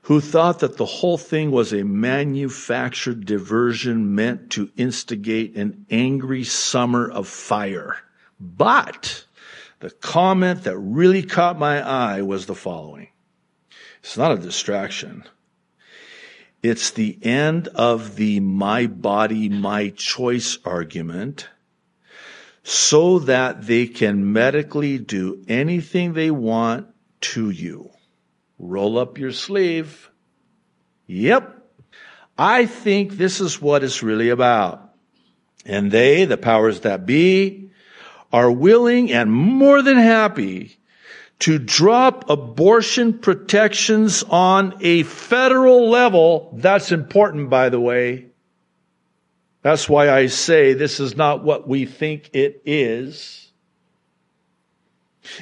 who 0.07 0.21
thought 0.21 0.61
that 0.61 0.77
the 0.77 0.87
whole 0.87 1.19
thing 1.19 1.51
was 1.51 1.73
a 1.73 1.83
manufactured 1.83 3.27
diversion 3.27 4.15
meant 4.15 4.51
to 4.51 4.71
instigate 4.77 5.57
an 5.57 5.85
angry 5.91 6.45
summer 6.45 7.11
of 7.11 7.27
fire. 7.27 7.97
But 8.39 9.25
the 9.81 9.91
comment 9.91 10.63
that 10.63 10.79
really 10.79 11.25
caught 11.25 11.59
my 11.59 11.81
eye 11.81 12.23
was 12.23 12.47
the 12.47 12.55
following. 12.55 13.09
It's 13.99 14.17
not 14.17 14.31
a 14.31 14.41
distraction. 14.41 15.25
It's 16.63 16.91
the 16.91 17.19
end 17.23 17.67
of 17.75 18.15
the 18.15 18.39
my 18.39 18.87
body, 18.87 19.49
my 19.49 19.89
choice 19.89 20.57
argument 20.65 21.49
so 22.63 23.19
that 23.19 23.67
they 23.67 23.89
can 23.89 24.33
medically 24.33 24.99
do 24.99 25.45
anything 25.49 26.13
they 26.13 26.31
want 26.31 26.87
to 27.23 27.51
you. 27.51 27.91
Roll 28.59 28.99
up 28.99 29.19
your 29.19 29.33
sleeve. 29.33 30.11
Yep. 31.07 31.53
I 32.39 32.67
think 32.67 33.13
this 33.13 33.41
is 33.41 33.61
what 33.61 33.85
it's 33.85 34.03
really 34.03 34.31
about. 34.31 34.93
And 35.65 35.91
they, 35.91 36.25
the 36.25 36.37
powers 36.37 36.81
that 36.81 37.07
be, 37.07 37.71
are 38.33 38.51
willing 38.51 39.13
and 39.13 39.33
more 39.33 39.83
than 39.83 39.97
happy 39.97 40.79
to 41.39 41.59
drop 41.59 42.31
abortion 42.31 43.19
protections 43.19 44.23
on 44.23 44.75
a 44.81 45.03
federal 45.03 45.91
level. 45.91 46.51
That's 46.55 46.93
important, 46.93 47.51
by 47.51 47.69
the 47.69 47.81
way. 47.81 48.27
That's 49.63 49.89
why 49.89 50.11
I 50.11 50.27
say 50.27 50.73
this 50.73 51.01
is 51.01 51.17
not 51.17 51.43
what 51.43 51.69
we 51.69 51.87
think 51.87 52.31
it 52.33 52.63
is. 52.65 53.46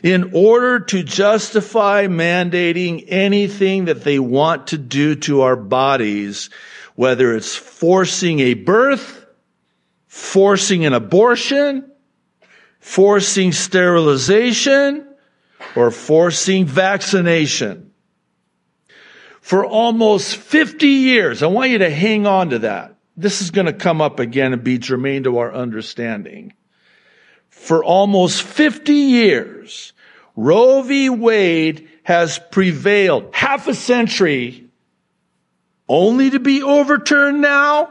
In 0.03 0.31
order 0.35 0.81
to 0.81 1.03
justify 1.03 2.07
mandating 2.07 3.05
anything 3.09 3.87
that 3.87 4.05
they 4.05 4.19
want 4.19 4.69
to 4.69 4.79
do 4.79 5.15
to 5.17 5.43
our 5.43 5.57
bodies, 5.57 6.51
whether 6.95 7.35
it's 7.35 7.55
forcing 7.55 8.41
a 8.41 8.55
birth, 8.55 9.27
forcing 10.07 10.85
an 10.85 10.93
abortion, 10.93 11.91
forcing 12.79 13.53
sterilization, 13.53 15.09
or 15.75 15.91
forcing 15.91 16.67
vaccination. 16.67 17.91
For 19.41 19.65
almost 19.65 20.37
50 20.37 20.87
years, 20.87 21.43
I 21.43 21.49
want 21.49 21.71
you 21.71 21.79
to 21.79 21.91
hang 21.91 22.27
on 22.27 22.51
to 22.51 22.61
that. 22.61 22.97
This 23.17 23.43
is 23.43 23.51
going 23.51 23.67
to 23.67 23.73
come 23.73 24.01
up 24.01 24.19
again 24.19 24.53
and 24.53 24.65
be 24.65 24.79
germane 24.79 25.25
to 25.25 25.39
our 25.39 25.53
understanding. 25.53 26.55
For 27.55 27.83
almost 27.83 28.43
50 28.43 28.93
years, 28.93 29.95
Roe 30.37 30.83
v. 30.83 31.09
Wade 31.09 31.89
has 32.03 32.39
prevailed 32.51 33.35
half 33.35 33.69
a 33.69 33.75
century 33.75 34.69
only 35.89 36.31
to 36.31 36.39
be 36.41 36.63
overturned 36.63 37.41
now 37.41 37.89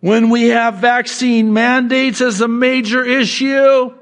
when 0.00 0.28
we 0.28 0.48
have 0.48 0.74
vaccine 0.74 1.54
mandates 1.54 2.20
as 2.20 2.42
a 2.42 2.48
major 2.48 3.02
issue. 3.02 3.94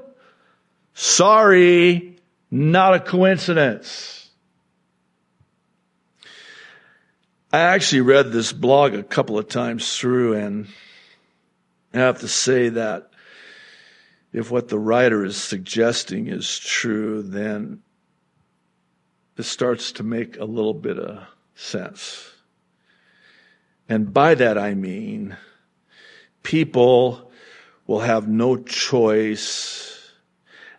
Sorry, 0.93 2.17
not 2.51 2.93
a 2.93 2.99
coincidence. 2.99 4.29
I 7.53 7.59
actually 7.59 8.01
read 8.01 8.33
this 8.33 8.51
blog 8.51 8.95
a 8.95 9.03
couple 9.03 9.37
of 9.37 9.47
times 9.47 9.97
through 9.97 10.33
and 10.33 10.67
I 11.93 11.99
have 11.99 12.19
to 12.19 12.27
say 12.27 12.69
that 12.69 13.11
if 14.37 14.51
what 14.51 14.67
the 14.67 14.77
writer 14.77 15.25
is 15.25 15.35
suggesting 15.35 16.27
is 16.27 16.59
true, 16.59 17.23
then 17.23 17.81
it 19.35 19.43
starts 19.43 19.91
to 19.93 20.03
make 20.03 20.37
a 20.37 20.45
little 20.45 20.75
bit 20.75 20.99
of 20.99 21.23
sense. 21.55 22.33
And 23.89 24.13
by 24.13 24.35
that 24.35 24.55
I 24.55 24.75
mean 24.75 25.35
people 26.43 27.31
will 27.87 28.01
have 28.01 28.27
no 28.27 28.57
choice 28.57 30.11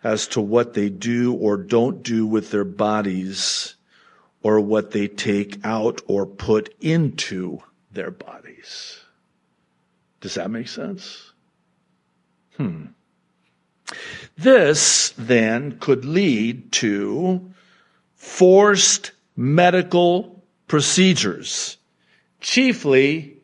as 0.05 0.27
to 0.27 0.39
what 0.39 0.73
they 0.73 0.89
do 0.89 1.33
or 1.33 1.57
don't 1.57 2.01
do 2.01 2.25
with 2.25 2.51
their 2.51 2.63
bodies 2.63 3.75
or 4.41 4.61
what 4.61 4.91
they 4.91 5.09
take 5.09 5.59
out 5.65 6.01
or 6.07 6.25
put 6.25 6.73
into 6.79 7.61
their 7.91 8.11
bodies. 8.11 9.01
Does 10.21 10.35
that 10.35 10.49
make 10.49 10.69
sense? 10.69 11.33
Hmm. 12.55 12.85
This 14.37 15.13
then 15.17 15.79
could 15.79 16.05
lead 16.05 16.71
to 16.73 17.51
forced 18.15 19.11
medical 19.35 20.43
procedures, 20.67 21.77
chiefly 22.41 23.37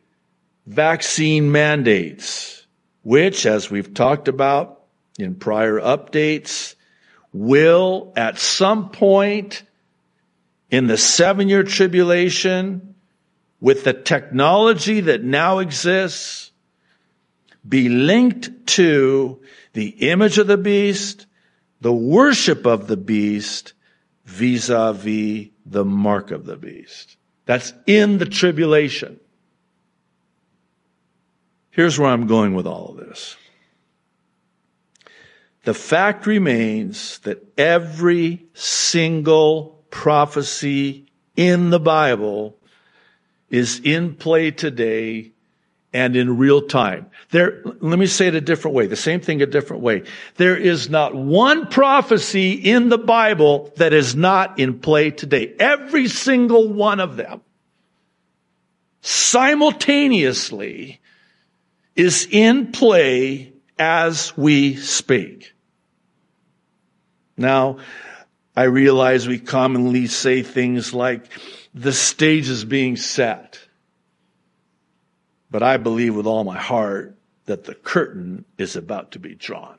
vaccine 0.66 1.52
mandates, 1.52 2.66
which, 3.02 3.46
as 3.46 3.70
we've 3.70 3.94
talked 3.94 4.28
about, 4.28 4.82
in 5.18 5.34
prior 5.34 5.80
updates 5.80 6.74
will 7.32 8.12
at 8.16 8.38
some 8.38 8.90
point 8.90 9.62
in 10.70 10.86
the 10.86 10.98
seven 10.98 11.48
year 11.48 11.62
tribulation 11.62 12.94
with 13.60 13.84
the 13.84 13.92
technology 13.92 15.00
that 15.00 15.22
now 15.22 15.58
exists 15.58 16.50
be 17.68 17.88
linked 17.88 18.66
to 18.66 19.40
the 19.72 19.88
image 19.88 20.38
of 20.38 20.46
the 20.46 20.56
beast, 20.56 21.26
the 21.80 21.92
worship 21.92 22.66
of 22.66 22.86
the 22.86 22.96
beast 22.96 23.72
vis-a-vis 24.24 25.48
the 25.64 25.84
mark 25.84 26.30
of 26.30 26.46
the 26.46 26.56
beast. 26.56 27.16
That's 27.44 27.72
in 27.86 28.18
the 28.18 28.26
tribulation. 28.26 29.20
Here's 31.70 31.98
where 31.98 32.10
I'm 32.10 32.26
going 32.26 32.54
with 32.54 32.66
all 32.66 32.90
of 32.90 32.96
this. 32.96 33.36
The 35.64 35.74
fact 35.74 36.26
remains 36.26 37.18
that 37.20 37.44
every 37.58 38.46
single 38.54 39.84
prophecy 39.90 41.06
in 41.34 41.70
the 41.70 41.80
Bible 41.80 42.56
is 43.50 43.80
in 43.80 44.14
play 44.14 44.50
today 44.50 45.32
and 45.96 46.14
in 46.14 46.36
real 46.36 46.60
time. 46.60 47.06
There, 47.30 47.62
let 47.80 47.98
me 47.98 48.06
say 48.06 48.26
it 48.26 48.34
a 48.34 48.40
different 48.42 48.74
way, 48.74 48.86
the 48.86 48.96
same 48.96 49.20
thing 49.20 49.40
a 49.40 49.46
different 49.46 49.82
way. 49.82 50.02
There 50.36 50.54
is 50.54 50.90
not 50.90 51.14
one 51.14 51.68
prophecy 51.68 52.52
in 52.52 52.90
the 52.90 52.98
Bible 52.98 53.72
that 53.76 53.94
is 53.94 54.14
not 54.14 54.58
in 54.58 54.80
play 54.80 55.10
today. 55.10 55.54
Every 55.58 56.08
single 56.08 56.70
one 56.70 57.00
of 57.00 57.16
them 57.16 57.40
simultaneously 59.00 61.00
is 61.94 62.28
in 62.30 62.72
play 62.72 63.54
as 63.78 64.36
we 64.36 64.76
speak. 64.76 65.54
Now, 67.38 67.78
I 68.54 68.64
realize 68.64 69.26
we 69.26 69.38
commonly 69.38 70.08
say 70.08 70.42
things 70.42 70.92
like, 70.92 71.26
the 71.72 71.92
stage 71.92 72.50
is 72.50 72.66
being 72.66 72.96
set. 72.96 73.65
But 75.50 75.62
I 75.62 75.76
believe 75.76 76.14
with 76.14 76.26
all 76.26 76.44
my 76.44 76.58
heart 76.58 77.16
that 77.46 77.64
the 77.64 77.74
curtain 77.74 78.44
is 78.58 78.76
about 78.76 79.12
to 79.12 79.18
be 79.18 79.34
drawn. 79.34 79.78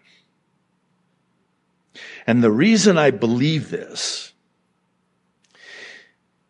And 2.25 2.43
the 2.43 2.51
reason 2.51 2.97
I 2.97 3.12
believe 3.12 3.69
this 3.69 4.34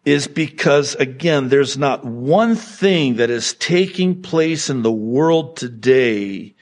is 0.05 0.27
because 0.27 0.95
again, 0.95 1.49
there's 1.49 1.77
not 1.77 2.05
one 2.05 2.55
thing 2.55 3.15
that 3.15 3.29
is 3.29 3.53
taking 3.55 4.21
place 4.21 4.69
in 4.69 4.81
the 4.81 4.91
world 4.91 5.57
today 5.57 6.55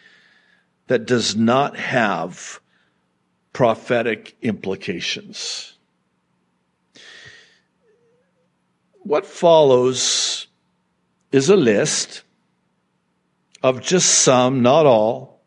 that 0.87 1.05
does 1.05 1.35
not 1.35 1.77
have 1.77 2.59
prophetic 3.53 4.35
implications. 4.41 5.77
What 9.03 9.25
follows 9.25 10.47
is 11.31 11.49
a 11.49 11.55
list 11.55 12.23
of 13.63 13.81
just 13.81 14.09
some, 14.09 14.61
not 14.61 14.85
all, 14.85 15.41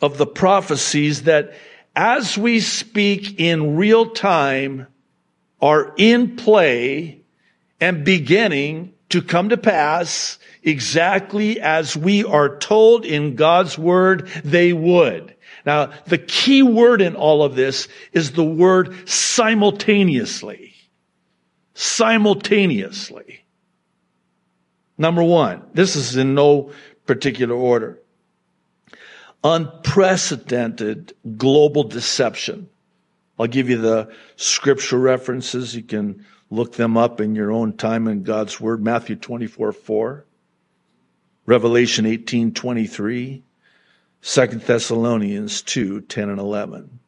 of 0.00 0.18
the 0.18 0.26
prophecies 0.26 1.24
that 1.24 1.52
as 1.94 2.38
we 2.38 2.60
speak 2.60 3.38
in 3.38 3.76
real 3.76 4.10
time 4.10 4.86
are 5.60 5.92
in 5.96 6.36
play 6.36 7.20
and 7.80 8.04
beginning 8.04 8.94
to 9.10 9.20
come 9.20 9.48
to 9.48 9.56
pass 9.56 10.38
exactly 10.62 11.60
as 11.60 11.96
we 11.96 12.24
are 12.24 12.58
told 12.58 13.04
in 13.04 13.34
God's 13.34 13.76
word 13.76 14.28
they 14.44 14.72
would. 14.72 15.34
Now, 15.66 15.92
the 16.06 16.18
key 16.18 16.62
word 16.62 17.02
in 17.02 17.16
all 17.16 17.42
of 17.42 17.56
this 17.56 17.88
is 18.12 18.32
the 18.32 18.44
word 18.44 19.08
simultaneously. 19.08 20.74
Simultaneously. 21.74 23.39
Number 25.00 25.22
one, 25.22 25.62
this 25.72 25.96
is 25.96 26.16
in 26.18 26.34
no 26.34 26.72
particular 27.06 27.54
order. 27.54 27.98
Unprecedented 29.42 31.14
global 31.38 31.84
deception. 31.84 32.68
I'll 33.38 33.46
give 33.46 33.70
you 33.70 33.78
the 33.78 34.12
scripture 34.36 34.98
references. 34.98 35.74
You 35.74 35.84
can 35.84 36.26
look 36.50 36.74
them 36.74 36.98
up 36.98 37.18
in 37.22 37.34
your 37.34 37.50
own 37.50 37.78
time 37.78 38.08
in 38.08 38.24
God's 38.24 38.60
Word. 38.60 38.84
Matthew 38.84 39.16
24, 39.16 39.72
4. 39.72 40.26
Revelation 41.46 42.04
18:23, 42.04 43.40
2 44.20 44.46
Thessalonians 44.58 45.62
2, 45.62 46.02
10 46.02 46.28
and 46.28 46.38
11. 46.38 47.00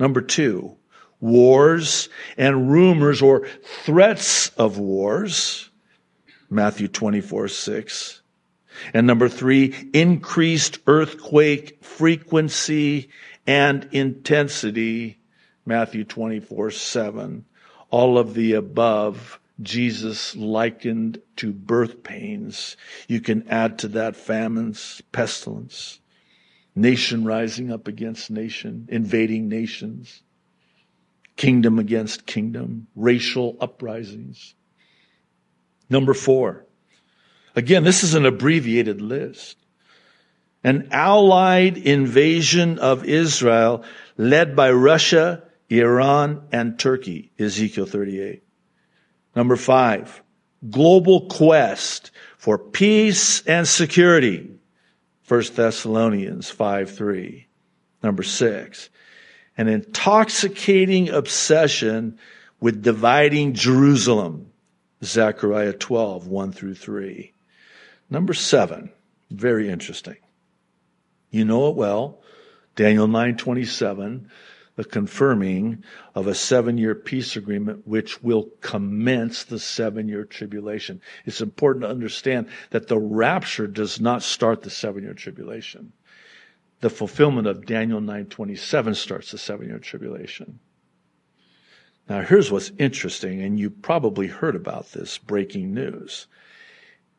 Number 0.00 0.20
two, 0.20 0.74
wars 1.20 2.08
and 2.36 2.72
rumors 2.72 3.22
or 3.22 3.46
threats 3.84 4.48
of 4.56 4.78
wars. 4.78 5.69
Matthew 6.50 6.88
24, 6.88 7.48
6. 7.48 8.22
And 8.92 9.06
number 9.06 9.28
three, 9.28 9.90
increased 9.92 10.78
earthquake 10.86 11.82
frequency 11.84 13.08
and 13.46 13.88
intensity. 13.92 15.18
Matthew 15.64 16.04
24, 16.04 16.70
7. 16.72 17.44
All 17.90 18.18
of 18.18 18.34
the 18.34 18.54
above 18.54 19.40
Jesus 19.62 20.34
likened 20.36 21.20
to 21.36 21.52
birth 21.52 22.02
pains. 22.02 22.76
You 23.08 23.20
can 23.20 23.46
add 23.48 23.78
to 23.80 23.88
that 23.88 24.16
famines, 24.16 25.02
pestilence. 25.12 26.00
nation 26.74 27.24
rising 27.24 27.70
up 27.70 27.88
against 27.88 28.30
nation, 28.30 28.86
invading 28.90 29.48
nations, 29.48 30.22
kingdom 31.36 31.78
against 31.78 32.26
kingdom, 32.26 32.86
racial 32.96 33.56
uprisings. 33.60 34.54
Number 35.90 36.14
four. 36.14 36.64
Again, 37.56 37.82
this 37.82 38.04
is 38.04 38.14
an 38.14 38.24
abbreviated 38.24 39.02
list. 39.02 39.56
An 40.62 40.88
allied 40.92 41.76
invasion 41.76 42.78
of 42.78 43.04
Israel 43.04 43.82
led 44.16 44.54
by 44.54 44.70
Russia, 44.70 45.42
Iran, 45.68 46.46
and 46.52 46.78
Turkey, 46.78 47.32
Ezekiel 47.38 47.86
38. 47.86 48.42
Number 49.34 49.56
five, 49.56 50.22
global 50.68 51.28
quest 51.28 52.10
for 52.36 52.58
peace 52.58 53.42
and 53.46 53.66
security, 53.66 54.50
1 55.26 55.42
Thessalonians 55.54 56.50
5 56.50 56.90
3. 56.90 57.46
Number 58.02 58.22
six, 58.22 58.90
an 59.56 59.68
intoxicating 59.68 61.10
obsession 61.10 62.18
with 62.60 62.82
dividing 62.82 63.54
Jerusalem, 63.54 64.49
Zechariah 65.02 65.72
12 65.72 66.26
1 66.26 66.52
through 66.52 66.74
3. 66.74 67.32
Number 68.10 68.34
seven, 68.34 68.90
very 69.30 69.68
interesting. 69.68 70.16
You 71.30 71.44
know 71.44 71.68
it 71.68 71.76
well. 71.76 72.20
Daniel 72.76 73.06
9:27, 73.06 74.26
the 74.76 74.84
confirming 74.84 75.84
of 76.14 76.26
a 76.26 76.32
7-year 76.32 76.94
peace 76.94 77.36
agreement 77.36 77.86
which 77.86 78.22
will 78.22 78.50
commence 78.60 79.44
the 79.44 79.56
7-year 79.56 80.24
tribulation. 80.24 81.00
It's 81.24 81.40
important 81.40 81.84
to 81.84 81.90
understand 81.90 82.48
that 82.70 82.88
the 82.88 82.98
rapture 82.98 83.66
does 83.66 84.00
not 84.00 84.22
start 84.22 84.62
the 84.62 84.70
7-year 84.70 85.14
tribulation. 85.14 85.92
The 86.80 86.90
fulfillment 86.90 87.46
of 87.46 87.66
Daniel 87.66 88.00
9:27 88.00 88.96
starts 88.96 89.30
the 89.30 89.38
7-year 89.38 89.78
tribulation. 89.78 90.60
Now 92.10 92.22
here's 92.22 92.50
what's 92.50 92.72
interesting 92.76 93.40
and 93.40 93.56
you 93.56 93.70
probably 93.70 94.26
heard 94.26 94.56
about 94.56 94.90
this 94.90 95.16
breaking 95.16 95.72
news. 95.72 96.26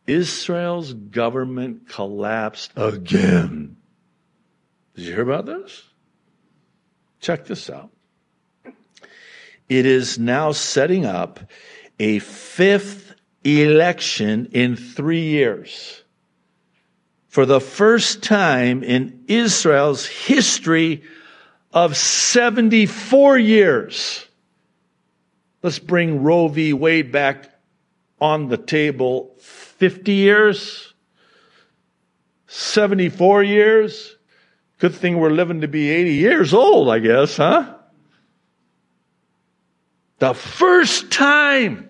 Israel's 0.05 0.93
government 0.93 1.87
collapsed 1.87 2.73
again. 2.75 3.77
Did 4.93 5.05
you 5.05 5.13
hear 5.13 5.21
about 5.21 5.45
this? 5.45 5.81
Check 7.21 7.45
this 7.45 7.69
out. 7.69 7.89
It 9.69 9.85
is 9.85 10.19
now 10.19 10.51
setting 10.51 11.05
up 11.05 11.39
a 11.97 12.19
fifth 12.19 13.13
election 13.45 14.49
in 14.51 14.75
three 14.75 15.23
years. 15.23 16.03
For 17.29 17.45
the 17.45 17.61
first 17.61 18.23
time 18.23 18.83
in 18.83 19.23
Israel's 19.29 20.05
history 20.05 21.03
of 21.71 21.95
74 21.95 23.37
years. 23.37 24.27
Let's 25.63 25.79
bring 25.79 26.23
Roe 26.23 26.47
v. 26.47 26.73
Wade 26.73 27.11
back 27.11 27.49
on 28.19 28.47
the 28.47 28.57
table 28.57 29.35
50 29.39 30.11
years, 30.11 30.93
74 32.47 33.43
years. 33.43 34.15
Good 34.79 34.95
thing 34.95 35.19
we're 35.19 35.29
living 35.29 35.61
to 35.61 35.67
be 35.67 35.89
80 35.89 36.13
years 36.13 36.53
old, 36.53 36.89
I 36.89 36.99
guess, 36.99 37.37
huh? 37.37 37.75
The 40.17 40.33
first 40.33 41.11
time 41.11 41.89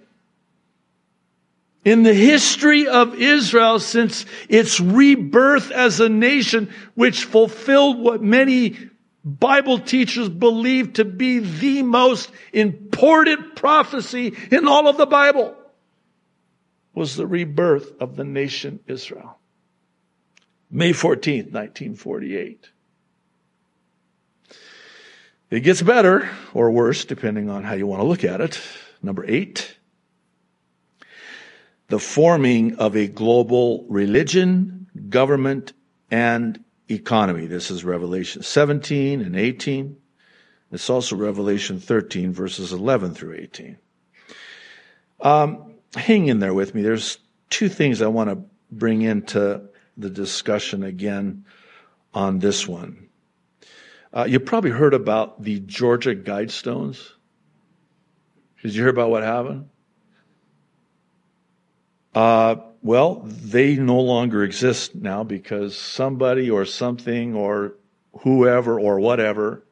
in 1.84 2.04
the 2.04 2.14
history 2.14 2.88
of 2.88 3.16
Israel 3.16 3.80
since 3.80 4.26
its 4.50 4.80
rebirth 4.80 5.72
as 5.72 6.00
a 6.00 6.10
nation, 6.10 6.70
which 6.96 7.24
fulfilled 7.24 8.00
what 8.00 8.22
many 8.22 8.78
Bible 9.24 9.80
teachers 9.80 10.30
believe 10.30 10.94
to 10.94 11.06
be 11.06 11.40
the 11.40 11.84
most 11.84 12.32
important 12.54 12.91
prophecy 13.56 14.36
in 14.52 14.68
all 14.68 14.88
of 14.88 14.98
the 14.98 15.06
Bible 15.06 15.56
was 16.94 17.16
the 17.16 17.28
rebirth 17.28 18.00
of 18.02 18.16
the 18.16 18.24
nation 18.24 18.80
Israel. 18.88 19.38
May 20.70 20.92
14th, 20.92 21.52
1948. 21.52 22.70
It 25.50 25.60
gets 25.62 25.82
better 25.82 26.30
or 26.54 26.72
worse, 26.72 27.04
depending 27.04 27.50
on 27.50 27.64
how 27.64 27.74
you 27.74 27.86
want 27.86 28.02
to 28.02 28.08
look 28.08 28.24
at 28.24 28.40
it. 28.40 28.62
Number 29.04 29.26
eight, 29.28 29.78
the 31.90 32.00
forming 32.00 32.76
of 32.76 32.96
a 32.96 33.08
global 33.08 33.86
religion, 33.90 34.88
government, 35.10 35.74
and 36.10 36.64
economy. 36.90 37.48
This 37.48 37.70
is 37.70 37.84
Revelation 37.84 38.44
17 38.44 39.22
and 39.22 39.36
18. 39.36 39.98
It's 40.72 40.90
also 40.90 41.16
Revelation 41.16 41.80
13, 41.80 42.32
verses 42.32 42.72
11 42.72 43.14
through 43.14 43.36
18. 43.36 43.78
Um, 45.20 45.76
hang 45.96 46.28
in 46.28 46.40
there 46.40 46.54
with 46.54 46.74
me. 46.74 46.82
There's 46.82 47.18
two 47.50 47.68
things 47.68 48.02
I 48.02 48.08
want 48.08 48.30
to 48.30 48.44
bring 48.72 49.02
into 49.02 49.64
the 49.98 50.10
discussion 50.10 50.84
again 50.84 51.46
on 52.14 52.40
this 52.40 52.68
one. 52.68 53.10
Uh, 54.14 54.26
you 54.28 54.40
probably 54.40 54.72
heard 54.72 54.94
about 54.94 55.42
the 55.44 55.60
Georgia 55.60 56.16
Guidestones. 56.16 57.12
Did 58.62 58.74
you 58.74 58.82
hear 58.82 58.90
about 58.90 59.10
what 59.10 59.24
happened? 59.24 59.70
Uh, 62.14 62.56
well, 62.82 63.22
they 63.26 63.76
no 63.76 64.00
longer 64.00 64.44
exist 64.44 64.96
now 64.96 65.24
because 65.24 65.78
somebody 65.78 66.50
or 66.50 66.66
something 66.66 67.36
or 67.36 67.76
whoever 68.20 68.80
or 68.80 69.00
whatever 69.00 69.64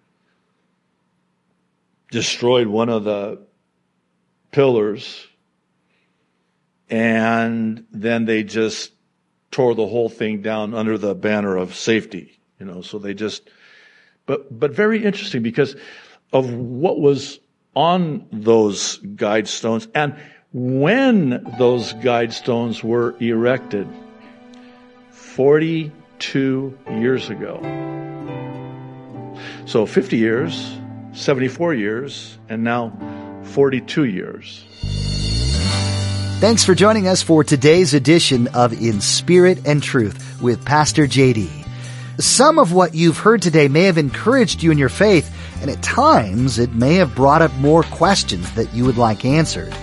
destroyed 2.12 2.67
one 2.67 2.89
of 2.89 3.04
the 3.04 3.41
pillars 4.52 5.28
and 6.89 7.86
then 7.91 8.26
they 8.26 8.43
just 8.43 8.91
tore 9.52 9.76
the 9.76 9.86
whole 9.88 10.10
thing 10.10 10.41
down 10.41 10.74
under 10.74 10.98
the 10.98 11.13
banner 11.15 11.56
of 11.56 11.76
safety, 11.76 12.39
you 12.60 12.65
know, 12.65 12.82
so 12.82 12.98
they 12.98 13.13
just, 13.13 13.50
but, 14.26 14.60
but 14.60 14.72
very 14.72 15.04
interesting 15.04 15.43
because 15.43 15.76
of 16.34 16.52
what 16.52 17.00
was 17.00 17.39
on 17.76 18.26
those 18.32 18.98
guide 18.98 19.48
stones 19.48 19.88
and 19.93 20.15
when 20.52 21.43
those 21.60 21.93
guide 21.93 22.34
stones 22.34 22.84
were 22.84 23.15
erected 23.19 23.88
42 25.12 26.78
years 26.89 27.30
ago. 27.30 27.60
So 29.65 29.86
50 29.86 30.17
years, 30.17 30.79
74 31.19 31.73
years, 31.73 32.38
and 32.47 32.63
now 32.63 32.93
42 33.43 34.05
years. 34.05 34.63
Thanks 36.39 36.63
for 36.63 36.73
joining 36.73 37.08
us 37.08 37.21
for 37.21 37.43
today's 37.43 37.93
edition 37.93 38.47
of 38.53 38.71
In 38.82 39.01
Spirit 39.01 39.67
and 39.67 39.84
Truth 39.84 40.41
with 40.41 40.63
Pastor 40.63 41.05
JD. 41.05 41.49
Some 42.17 42.58
of 42.58 42.71
what 42.71 42.95
you've 42.95 43.17
heard 43.17 43.41
today 43.41 43.67
may 43.67 43.84
have 43.84 43.97
encouraged 43.97 44.63
you 44.63 44.71
in 44.71 44.77
your 44.77 44.88
faith, 44.88 45.29
and 45.62 45.69
at 45.69 45.84
times 45.84 46.58
it 46.58 46.73
may 46.73 46.95
have 46.95 47.15
brought 47.15 47.41
up 47.41 47.53
more 47.55 47.84
questions 47.84 48.49
that 48.53 48.73
you 48.73 48.86
would 48.86 48.97
like 48.97 49.25
answered. 49.25 49.75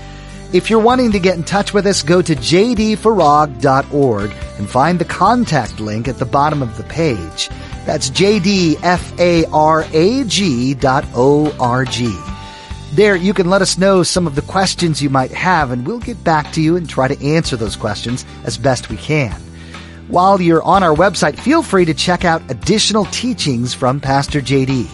If 0.54 0.70
you're 0.70 0.80
wanting 0.80 1.12
to 1.12 1.18
get 1.18 1.36
in 1.36 1.44
touch 1.44 1.74
with 1.74 1.86
us, 1.86 2.02
go 2.02 2.22
to 2.22 2.34
jdfarag.org 2.34 4.30
and 4.58 4.70
find 4.70 4.98
the 4.98 5.04
contact 5.04 5.80
link 5.80 6.08
at 6.08 6.18
the 6.18 6.24
bottom 6.24 6.62
of 6.62 6.78
the 6.78 6.84
page. 6.84 7.50
That's 7.86 8.10
jdfarag 8.10 8.80
dot 10.80 11.04
O-R-G. 11.14 12.18
There, 12.92 13.14
you 13.14 13.32
can 13.32 13.48
let 13.48 13.62
us 13.62 13.78
know 13.78 14.02
some 14.02 14.26
of 14.26 14.34
the 14.34 14.42
questions 14.42 15.00
you 15.00 15.08
might 15.08 15.30
have, 15.30 15.70
and 15.70 15.86
we'll 15.86 16.00
get 16.00 16.22
back 16.24 16.52
to 16.52 16.60
you 16.60 16.76
and 16.76 16.88
try 16.88 17.08
to 17.08 17.24
answer 17.24 17.56
those 17.56 17.76
questions 17.76 18.24
as 18.44 18.58
best 18.58 18.90
we 18.90 18.96
can. 18.96 19.32
While 20.08 20.40
you're 20.40 20.62
on 20.62 20.82
our 20.82 20.94
website, 20.94 21.38
feel 21.38 21.62
free 21.62 21.84
to 21.84 21.94
check 21.94 22.24
out 22.24 22.42
additional 22.50 23.04
teachings 23.06 23.74
from 23.74 24.00
Pastor 24.00 24.40
JD. 24.40 24.88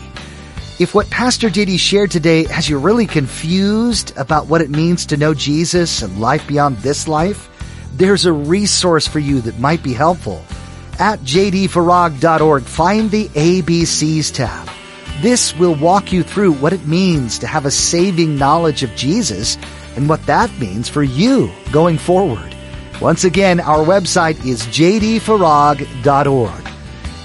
If 0.79 0.95
what 0.95 1.09
Pastor 1.11 1.49
JD 1.49 1.79
shared 1.79 2.11
today 2.11 2.45
has 2.45 2.69
you 2.69 2.79
really 2.79 3.07
confused 3.07 4.17
about 4.17 4.49
what 4.49 4.63
it 4.63 4.71
means 4.71 5.07
to 5.07 5.17
know 5.17 5.33
Jesus 5.33 6.03
and 6.03 6.21
life 6.21 6.47
beyond 6.47 6.79
this 6.79 7.07
life, 7.07 7.49
there's 7.95 8.27
a 8.27 8.33
resource 8.33 9.07
for 9.07 9.19
you 9.19 9.41
that 9.43 9.59
might 9.59 9.83
be 9.83 9.93
helpful. 9.93 10.43
At 11.03 11.19
jdfarag.org, 11.23 12.63
find 12.63 13.11
the 13.11 13.29
ABCs 13.31 14.33
tab. 14.33 14.69
This 15.21 15.53
will 15.57 15.75
walk 15.75 16.13
you 16.13 16.23
through 16.23 16.53
what 16.53 16.73
it 16.73 16.87
means 16.87 17.41
to 17.41 17.49
have 17.49 17.67
a 17.67 17.73
saving 17.73 18.37
knowledge 18.37 18.85
of 18.85 18.95
Jesus 18.95 19.59
and 19.97 20.09
what 20.09 20.25
that 20.27 20.57
means 20.61 20.89
for 20.89 21.03
you 21.03 21.51
going 21.73 21.99
forward. 21.99 22.55
Once 23.01 23.25
again, 23.25 23.59
our 23.59 23.85
website 23.85 24.47
is 24.47 24.63
jdfarag.org. 24.67 26.69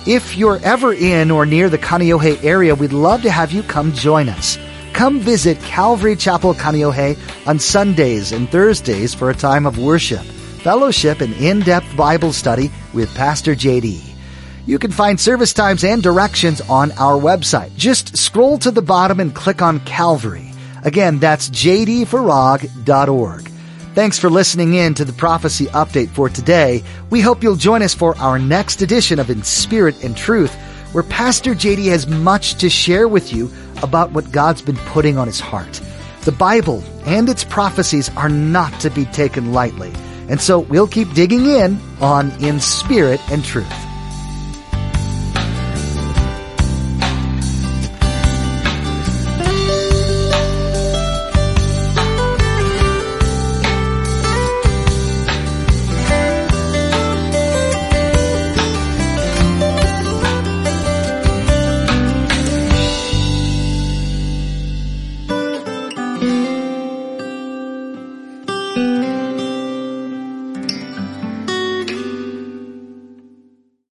If 0.08 0.36
you're 0.36 0.60
ever 0.64 0.94
in 0.94 1.30
or 1.30 1.46
near 1.46 1.70
the 1.70 1.78
Kaneohe 1.78 2.44
area, 2.44 2.74
we'd 2.74 2.94
love 2.94 3.22
to 3.22 3.30
have 3.30 3.52
you 3.52 3.62
come 3.62 3.94
join 3.94 4.28
us. 4.28 4.58
Come 4.94 5.20
visit 5.20 5.60
Calvary 5.60 6.16
Chapel 6.16 6.56
Kaneohe 6.56 7.16
on 7.46 7.60
Sundays 7.60 8.32
and 8.32 8.50
Thursdays 8.50 9.14
for 9.14 9.30
a 9.30 9.36
time 9.36 9.68
of 9.68 9.78
worship, 9.78 10.26
fellowship, 10.68 11.22
and 11.22 11.34
in-depth 11.36 11.96
Bible 11.96 12.34
study 12.34 12.70
with 12.94 13.16
Pastor 13.16 13.56
JD. 13.56 14.02
You 14.66 14.78
can 14.78 14.92
find 14.92 15.18
service 15.18 15.54
times 15.54 15.86
and 15.86 16.04
directions 16.04 16.60
on 16.60 16.92
our 16.98 17.18
website. 17.18 17.74
Just 17.78 18.18
scroll 18.18 18.58
to 18.58 18.70
the 18.70 18.82
bottom 18.82 19.22
and 19.22 19.34
click 19.34 19.62
on 19.62 19.80
Calvary. 19.86 20.52
Again, 20.84 21.20
that's 21.20 21.50
jdfarag.org. 21.52 23.50
Thanks 23.96 24.20
for 24.20 24.30
listening 24.30 24.74
in 24.74 24.94
to 24.96 25.06
the 25.06 25.14
prophecy 25.14 25.68
update 25.68 26.10
for 26.10 26.28
today. 26.28 26.84
We 27.12 27.22
hope 27.22 27.44
you'll 27.44 27.56
join 27.56 27.82
us 27.82 27.94
for 27.94 28.18
our 28.18 28.38
next 28.38 28.82
edition 28.82 29.20
of 29.20 29.30
In 29.30 29.44
Spirit 29.44 30.04
and 30.04 30.18
Truth, 30.18 30.54
where 30.92 31.04
Pastor 31.04 31.52
JD 31.52 31.86
has 31.86 32.08
much 32.08 32.56
to 32.56 32.70
share 32.70 33.08
with 33.08 33.32
you 33.32 33.50
about 33.84 34.12
what 34.12 34.34
God's 34.34 34.62
been 34.62 34.76
putting 34.92 35.18
on 35.18 35.28
his 35.28 35.40
heart. 35.40 35.80
The 36.24 36.34
Bible 36.34 36.84
and 37.06 37.30
its 37.30 37.46
prophecies 37.46 38.10
are 38.18 38.28
not 38.28 38.78
to 38.82 38.90
be 38.90 39.06
taken 39.06 39.54
lightly, 39.54 39.94
and 40.30 40.40
so 40.42 40.60
we'll 40.60 40.88
keep 40.88 41.14
digging 41.14 41.46
in 41.46 41.80
on 42.02 42.32
In 42.44 42.60
Spirit 42.60 43.20
and 43.32 43.44
Truth. 43.44 43.87